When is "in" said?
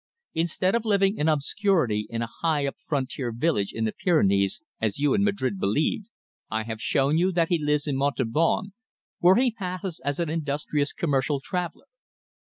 1.15-1.29, 2.09-2.23, 3.71-3.85, 5.13-5.23, 7.85-7.97